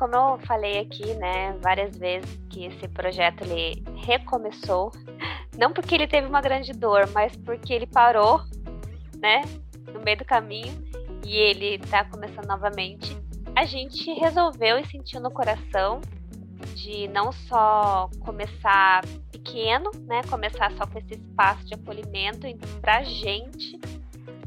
[0.01, 4.91] como eu falei aqui, né, várias vezes que esse projeto ele recomeçou,
[5.55, 8.41] não porque ele teve uma grande dor, mas porque ele parou,
[9.21, 9.43] né,
[9.93, 10.73] no meio do caminho
[11.23, 13.15] e ele tá começando novamente.
[13.55, 16.01] A gente resolveu e sentiu no coração
[16.73, 22.47] de não só começar pequeno, né, começar só com esse espaço de acolhimento
[22.81, 23.79] pra gente,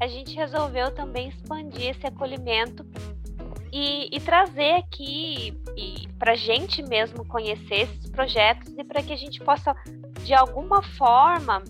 [0.01, 2.85] a gente resolveu também expandir esse acolhimento
[3.75, 5.61] e, e trazer aqui
[6.17, 9.75] para a gente mesmo conhecer esses projetos e para que a gente possa,
[10.23, 11.61] de alguma forma,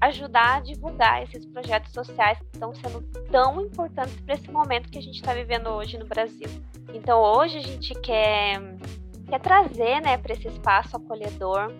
[0.00, 4.98] ajudar a divulgar esses projetos sociais que estão sendo tão importantes para esse momento que
[4.98, 6.48] a gente está vivendo hoje no Brasil.
[6.92, 8.60] Então, hoje a gente quer,
[9.28, 11.72] quer trazer né, para esse espaço acolhedor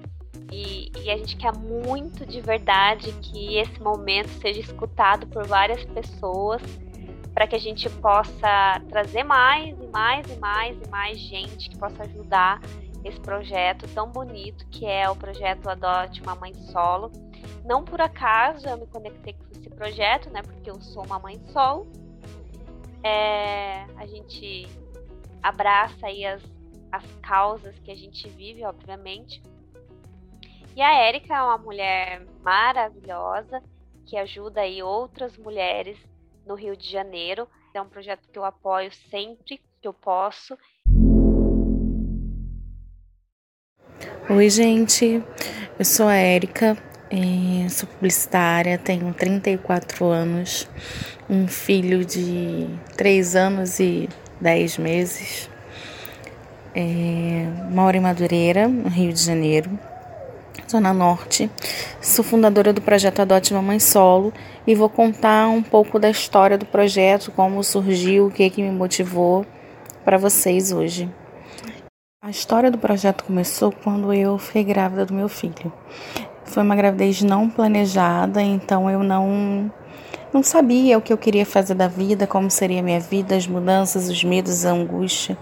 [0.53, 5.85] e, e, a gente quer muito de verdade que esse momento seja escutado por várias
[5.87, 6.62] pessoas
[7.35, 11.79] para que a gente possa trazer mais e mais e mais e mais gente que
[11.79, 12.61] possa ajudar
[13.05, 17.11] esse projeto tão bonito que é o projeto Adote uma Mãe Solo.
[17.64, 20.42] Não por acaso eu me conectei com esse projeto, né?
[20.42, 21.87] Porque eu sou uma mãe solo.
[23.03, 24.68] É, a gente
[25.42, 26.42] abraça aí as,
[26.90, 29.42] as causas que a gente vive, obviamente.
[30.75, 33.62] E a Érica é uma mulher maravilhosa
[34.07, 35.99] que ajuda aí outras mulheres
[36.46, 37.48] no Rio de Janeiro.
[37.74, 40.57] É um projeto que eu apoio sempre que eu posso.
[44.31, 45.22] Oi, gente.
[45.78, 46.76] Eu sou a Érica,
[47.11, 50.68] é, sou publicitária, tenho 34 anos,
[51.28, 54.09] um filho de 3 anos e
[54.40, 55.50] 10 meses.
[56.74, 59.78] É, moro em Madureira, no Rio de Janeiro.
[60.72, 61.50] Zona Norte.
[62.00, 64.32] Sou fundadora do projeto Adote Mamãe Solo
[64.66, 68.70] e vou contar um pouco da história do projeto, como surgiu, o que, que me
[68.70, 69.44] motivou
[70.02, 71.11] para vocês hoje.
[72.24, 75.70] A história do projeto começou quando eu fiquei grávida do meu filho.
[76.46, 79.70] Foi uma gravidez não planejada, então eu não
[80.32, 83.46] não sabia o que eu queria fazer da vida, como seria a minha vida, as
[83.46, 85.37] mudanças, os medos, a angústia.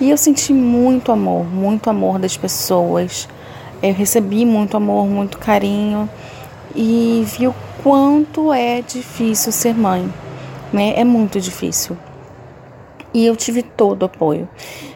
[0.00, 3.28] E eu senti muito amor, muito amor das pessoas,
[3.82, 6.08] eu recebi muito amor, muito carinho
[6.74, 10.12] e vi o quanto é difícil ser mãe,
[10.72, 10.94] né?
[10.96, 11.96] É muito difícil.
[13.14, 14.48] E eu tive todo o apoio.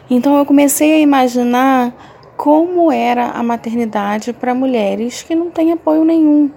[0.09, 1.93] Então eu comecei a imaginar
[2.37, 6.51] como era a maternidade para mulheres que não têm apoio nenhum.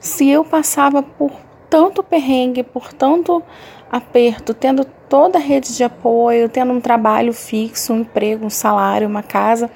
[0.00, 1.30] Se eu passava por
[1.70, 3.42] tanto perrengue, por tanto
[3.90, 9.08] aperto, tendo toda a rede de apoio, tendo um trabalho fixo, um emprego, um salário,
[9.08, 9.70] uma casa,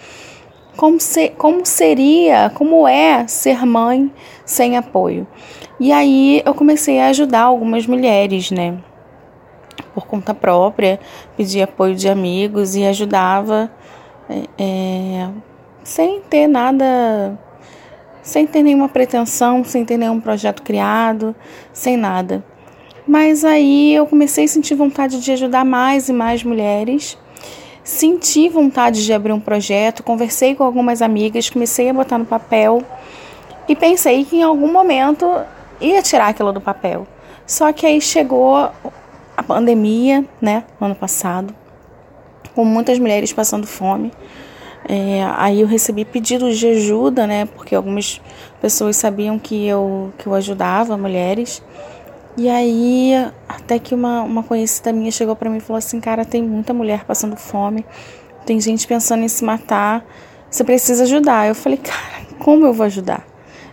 [0.76, 4.10] como, se, como seria, como é ser mãe
[4.44, 5.26] sem apoio.
[5.78, 8.78] E aí eu comecei a ajudar algumas mulheres, né?
[9.94, 10.98] Por conta própria,
[11.36, 13.70] pedia apoio de amigos e ajudava
[14.28, 15.28] é, é,
[15.82, 17.38] sem ter nada,
[18.22, 21.34] sem ter nenhuma pretensão, sem ter nenhum projeto criado,
[21.72, 22.44] sem nada.
[23.06, 27.18] Mas aí eu comecei a sentir vontade de ajudar mais e mais mulheres
[27.84, 32.82] Senti vontade de abrir um projeto, conversei com algumas amigas, comecei a botar no papel
[33.68, 35.28] e pensei que em algum momento
[35.80, 37.06] ia tirar aquilo do papel.
[37.44, 38.70] Só que aí chegou
[39.36, 41.52] a pandemia, né, no ano passado,
[42.54, 44.12] com muitas mulheres passando fome.
[44.88, 48.20] É, aí eu recebi pedidos de ajuda, né, porque algumas
[48.60, 51.62] pessoas sabiam que eu, que eu ajudava mulheres.
[52.36, 53.12] E aí,
[53.46, 56.72] até que uma, uma conhecida minha chegou para mim e falou assim: Cara, tem muita
[56.72, 57.84] mulher passando fome,
[58.46, 60.04] tem gente pensando em se matar,
[60.50, 61.48] você precisa ajudar.
[61.48, 63.26] Eu falei: Cara, como eu vou ajudar?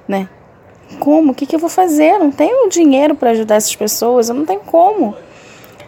[0.07, 0.27] Né?
[0.99, 1.31] Como?
[1.31, 2.15] O que, que eu vou fazer?
[2.15, 5.15] Eu não tenho dinheiro para ajudar essas pessoas, eu não tenho como.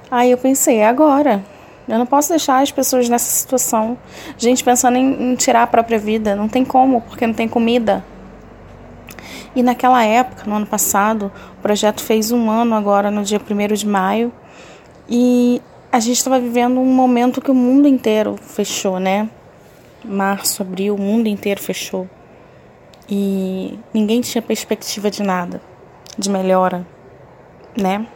[0.10, 1.44] Aí eu pensei: é agora.
[1.88, 3.98] Eu não posso deixar as pessoas nessa situação.
[4.38, 8.02] Gente pensando em, em tirar a própria vida, não tem como, porque não tem comida.
[9.56, 13.74] E naquela época, no ano passado, o projeto fez um ano agora, no dia 1
[13.74, 14.32] de maio,
[15.10, 19.30] e a gente estava vivendo um momento que o mundo inteiro fechou, né?
[20.06, 22.08] Março, abril, o mundo inteiro fechou.
[23.10, 25.62] e ninguém tinha perspectiva de nada,
[26.18, 26.88] de melhora,
[27.78, 28.08] né?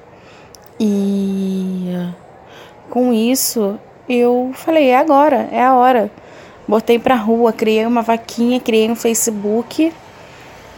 [0.80, 1.94] E
[2.90, 3.78] com isso
[4.08, 6.10] eu falei: é agora, é a hora.
[6.68, 9.92] Botei pra rua, criei uma vaquinha, criei um Facebook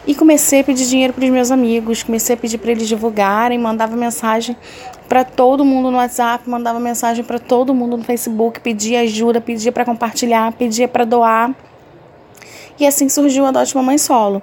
[0.07, 3.59] e comecei a pedir dinheiro para os meus amigos, comecei a pedir para eles divulgarem,
[3.59, 4.55] mandava mensagem
[5.09, 9.71] para todo mundo no WhatsApp, mandava mensagem para todo mundo no Facebook, pedia ajuda, pedia
[9.71, 11.53] para compartilhar, pedia para doar.
[12.79, 14.41] E assim surgiu a Adote Mamãe Solo.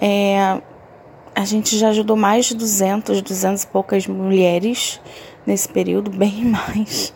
[0.00, 0.60] É,
[1.34, 5.00] a gente já ajudou mais de 200, 200 e poucas mulheres
[5.44, 7.12] nesse período, bem mais.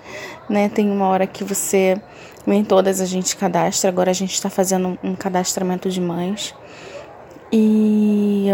[0.48, 0.68] Né?
[0.68, 2.00] Tem uma hora que você,
[2.44, 6.54] nem todas a gente cadastra, agora a gente está fazendo um cadastramento de mães.
[7.56, 8.48] E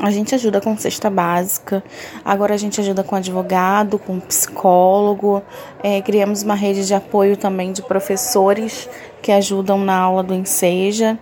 [0.00, 1.80] a gente ajuda com cesta básica,
[2.24, 5.40] agora a gente ajuda com advogado, com psicólogo,
[5.80, 8.88] é, criamos uma rede de apoio também de professores
[9.22, 11.16] que ajudam na aula do Enseja,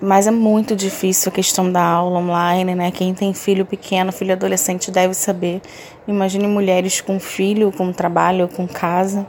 [0.00, 2.90] mas é muito difícil a questão da aula online, né?
[2.90, 5.60] Quem tem filho pequeno, filho adolescente deve saber.
[6.06, 9.26] Imagine mulheres com filho, com trabalho, com casa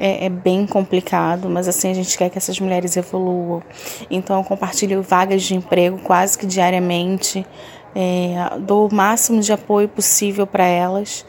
[0.00, 3.62] é, é, bem complicado, mas assim a gente quer que essas mulheres evoluam.
[4.10, 7.46] Então eu compartilho vagas de emprego quase que diariamente,
[7.94, 11.26] é, dou o máximo de apoio possível para elas.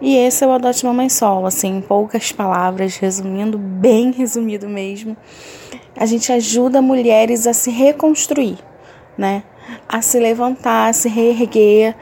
[0.00, 5.14] E esse é o Adote Mamãe Solo, assim, em poucas palavras, resumindo, bem resumido mesmo.
[5.94, 8.56] A gente ajuda mulheres a se reconstruir,
[9.18, 9.44] né?
[9.86, 11.94] A se levantar, a se reerguer,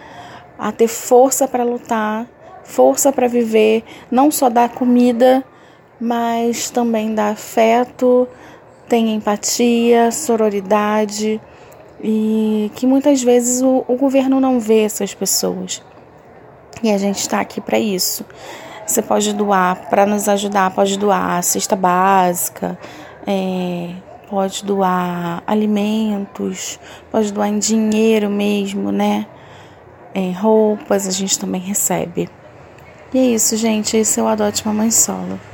[0.57, 2.27] a ter força para lutar,
[2.63, 5.45] força para viver, não só dar comida,
[6.03, 8.27] mas também dá afeto,
[8.89, 11.41] tem empatia, sororidade
[12.03, 15.81] e que muitas vezes o, o governo não vê essas pessoas.
[16.83, 18.25] E a gente está aqui para isso.
[18.85, 22.77] Você pode doar para nos ajudar, pode doar cesta básica,
[23.25, 23.91] é,
[24.29, 26.81] pode doar alimentos,
[27.13, 29.25] pode doar em dinheiro mesmo, né?
[30.13, 32.29] É, roupas a gente também recebe.
[33.15, 33.97] E é isso, gente.
[33.97, 35.52] Esse é o Adote Mamãe Solo.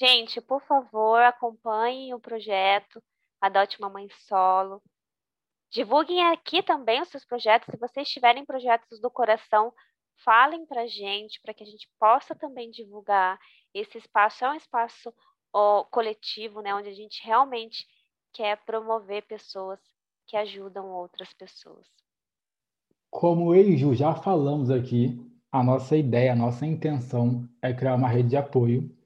[0.00, 3.02] Gente, por favor, acompanhem o projeto
[3.38, 4.82] Adote uma Mãe Solo.
[5.70, 7.68] Divulguem aqui também os seus projetos.
[7.70, 9.74] Se vocês tiverem projetos do coração,
[10.24, 13.38] falem para a gente, para que a gente possa também divulgar.
[13.74, 15.12] Esse espaço é um espaço
[15.52, 17.86] ó, coletivo, né, onde a gente realmente
[18.32, 19.78] quer promover pessoas
[20.26, 21.86] que ajudam outras pessoas.
[23.10, 25.20] Como eu e Ju já falamos aqui,
[25.52, 28.98] a nossa ideia, a nossa intenção é criar uma rede de apoio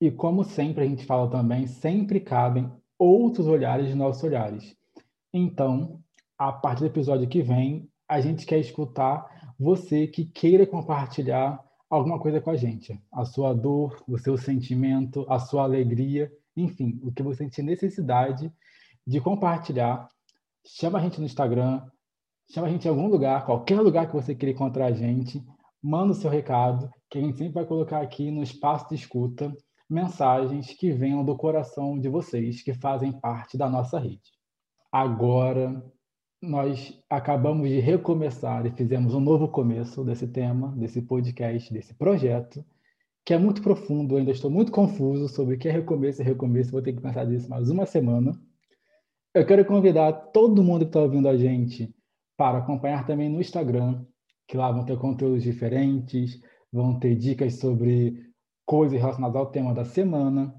[0.00, 4.74] e como sempre a gente fala também, sempre cabem outros olhares de nossos olhares.
[5.32, 6.00] Então,
[6.38, 12.18] a partir do episódio que vem, a gente quer escutar você que queira compartilhar alguma
[12.18, 12.98] coisa com a gente.
[13.12, 18.50] A sua dor, o seu sentimento, a sua alegria, enfim, o que você sentir necessidade
[19.06, 20.08] de compartilhar.
[20.66, 21.82] Chama a gente no Instagram,
[22.50, 25.44] chama a gente em algum lugar, qualquer lugar que você queira encontrar a gente,
[25.82, 29.54] manda o seu recado, que a gente sempre vai colocar aqui no espaço de escuta
[29.90, 34.30] mensagens que venham do coração de vocês, que fazem parte da nossa rede.
[34.92, 35.84] Agora,
[36.40, 42.64] nós acabamos de recomeçar e fizemos um novo começo desse tema, desse podcast, desse projeto,
[43.24, 44.14] que é muito profundo.
[44.14, 46.70] Eu ainda estou muito confuso sobre o que é recomeço e recomeço.
[46.72, 48.32] Vou ter que pensar nisso mais uma semana.
[49.34, 51.94] Eu quero convidar todo mundo que está ouvindo a gente
[52.36, 54.04] para acompanhar também no Instagram,
[54.48, 56.40] que lá vão ter conteúdos diferentes,
[56.72, 58.29] vão ter dicas sobre
[58.70, 60.54] coisas relacionadas ao tema da semana.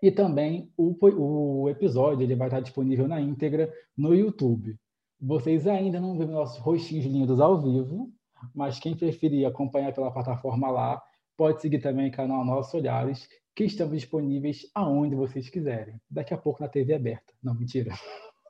[0.00, 4.78] E também o, o episódio ele vai estar disponível na íntegra no YouTube.
[5.20, 8.10] Vocês ainda não viram nossos rostinhos lindos ao vivo,
[8.54, 11.02] mas quem preferir acompanhar pela plataforma lá,
[11.36, 16.00] pode seguir também o canal Nossos Olhares, que estamos disponíveis aonde vocês quiserem.
[16.10, 17.30] Daqui a pouco na TV aberta.
[17.42, 17.92] Não, mentira.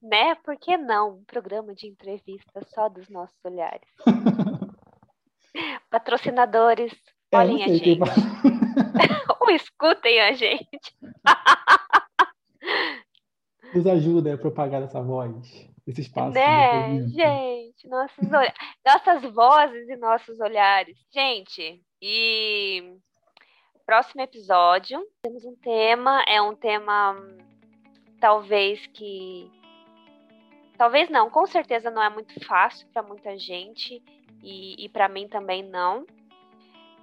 [0.00, 0.36] né?
[0.36, 1.16] Por que não?
[1.16, 3.88] Um programa de entrevista só dos nossos olhares.
[5.90, 6.92] Patrocinadores,
[7.34, 7.98] é, Olhem a gente.
[9.40, 10.94] Ou escutem a gente.
[13.74, 16.32] Nos ajuda a propagar essa voz, esse espaço.
[16.32, 17.88] Né, gente?
[17.88, 18.28] Nossos,
[18.86, 20.96] nossas vozes e nossos olhares.
[21.12, 22.96] Gente, e
[23.84, 27.16] próximo episódio temos um tema, é um tema
[28.20, 29.50] talvez que
[30.78, 34.02] talvez não, com certeza não é muito fácil para muita gente
[34.42, 36.06] e, e para mim também não.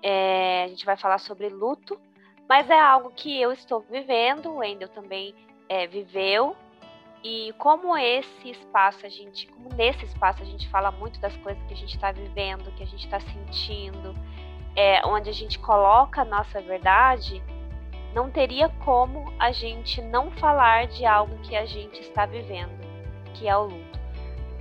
[0.03, 1.99] É, a gente vai falar sobre luto,
[2.47, 5.33] mas é algo que eu estou vivendo, o Wendel também
[5.69, 6.55] é, viveu.
[7.23, 11.63] E como esse espaço, a gente, como nesse espaço a gente fala muito das coisas
[11.67, 14.15] que a gente está vivendo, que a gente está sentindo,
[14.75, 17.41] é, onde a gente coloca a nossa verdade,
[18.13, 22.77] não teria como a gente não falar de algo que a gente está vivendo,
[23.35, 23.99] que é o luto.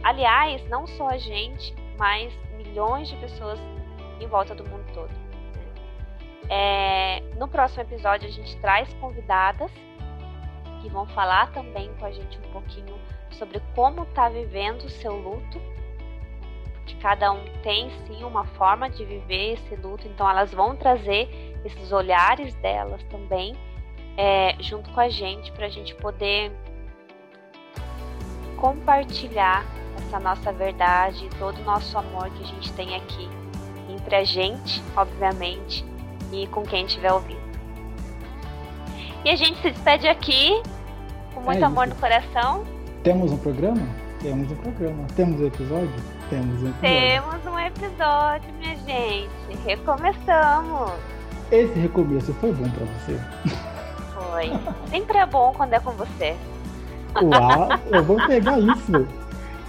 [0.02, 3.58] Aliás, não só a gente, mas milhões de pessoas
[4.20, 5.29] em volta do mundo todo.
[6.52, 9.70] É, no próximo episódio a gente traz convidadas
[10.82, 12.98] que vão falar também com a gente um pouquinho
[13.30, 15.60] sobre como está vivendo o seu luto.
[16.86, 21.28] Que cada um tem sim uma forma de viver esse luto, então elas vão trazer
[21.64, 23.54] esses olhares delas também
[24.16, 26.50] é, junto com a gente para a gente poder
[28.56, 29.64] compartilhar
[29.96, 33.28] essa nossa verdade, todo o nosso amor que a gente tem aqui
[33.88, 35.84] entre a gente, obviamente,
[36.32, 37.40] e com quem estiver ouvindo.
[39.24, 40.62] E a gente se despede aqui
[41.34, 42.64] com muito é amor no coração.
[43.02, 43.82] Temos um programa?
[44.20, 45.06] Temos um programa.
[45.16, 45.94] Temos um episódio?
[46.28, 46.80] Temos um episódio.
[46.80, 49.30] Temos um episódio, minha gente.
[49.64, 50.92] Recomeçamos.
[51.50, 53.20] Esse recomeço foi bom para você?
[54.14, 54.52] Foi.
[54.88, 56.36] Sempre é bom quando é com você.
[57.22, 59.08] Uau, eu vou pegar isso.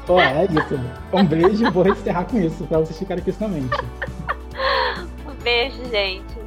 [0.07, 0.79] Ó, é isso.
[1.13, 3.77] Um beijo e vou encerrar com isso, pra vocês ficarem com isso na mente.
[5.25, 6.40] Um beijo, gente.